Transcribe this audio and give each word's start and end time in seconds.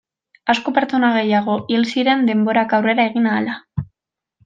Asko 0.53 0.73
pertsona 0.77 1.11
gehiago 1.17 1.59
hil 1.75 1.87
ziren 1.91 2.27
denborak 2.33 2.77
aurrera 2.79 3.07
egin 3.13 3.33
ahala. 3.37 3.59